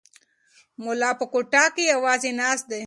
[0.83, 2.79] ملا په کوټه کې یوازې ناست دی.